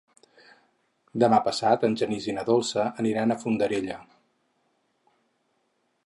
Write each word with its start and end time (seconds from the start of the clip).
Demà 1.23 1.39
passat 1.47 1.83
en 1.89 1.97
Genís 2.01 2.27
i 2.31 2.33
na 2.37 2.45
Dolça 2.47 2.85
aniran 3.03 3.33
a 3.35 3.37
Fondarella. 3.43 3.99